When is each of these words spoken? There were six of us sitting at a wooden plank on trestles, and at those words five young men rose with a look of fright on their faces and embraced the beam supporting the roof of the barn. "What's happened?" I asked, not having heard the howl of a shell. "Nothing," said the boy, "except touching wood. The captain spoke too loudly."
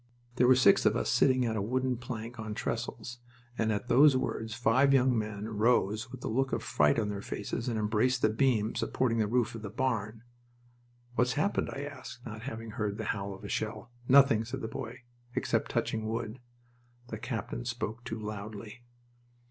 There 0.37 0.47
were 0.47 0.55
six 0.55 0.83
of 0.87 0.95
us 0.95 1.11
sitting 1.11 1.45
at 1.45 1.55
a 1.55 1.61
wooden 1.61 1.95
plank 1.95 2.39
on 2.39 2.55
trestles, 2.55 3.19
and 3.55 3.71
at 3.71 3.87
those 3.87 4.17
words 4.17 4.55
five 4.55 4.95
young 4.95 5.15
men 5.15 5.47
rose 5.47 6.11
with 6.11 6.23
a 6.23 6.27
look 6.27 6.51
of 6.51 6.63
fright 6.63 6.97
on 6.97 7.09
their 7.09 7.21
faces 7.21 7.69
and 7.69 7.77
embraced 7.77 8.23
the 8.23 8.29
beam 8.29 8.73
supporting 8.73 9.19
the 9.19 9.27
roof 9.27 9.53
of 9.53 9.61
the 9.61 9.69
barn. 9.69 10.23
"What's 11.13 11.33
happened?" 11.33 11.69
I 11.71 11.83
asked, 11.83 12.25
not 12.25 12.41
having 12.41 12.71
heard 12.71 12.97
the 12.97 13.05
howl 13.13 13.35
of 13.35 13.43
a 13.43 13.47
shell. 13.47 13.91
"Nothing," 14.07 14.43
said 14.43 14.61
the 14.61 14.67
boy, 14.67 15.03
"except 15.35 15.69
touching 15.69 16.07
wood. 16.07 16.39
The 17.09 17.19
captain 17.19 17.63
spoke 17.63 18.03
too 18.03 18.19
loudly." 18.19 18.81